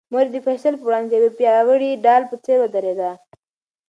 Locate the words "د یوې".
1.11-1.31